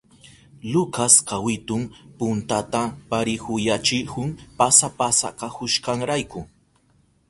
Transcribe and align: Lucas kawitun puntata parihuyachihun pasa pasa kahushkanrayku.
Lucas 0.71 1.13
kawitun 1.29 1.83
puntata 2.17 2.81
parihuyachihun 3.09 4.29
pasa 4.57 4.87
pasa 4.99 5.27
kahushkanrayku. 5.39 6.39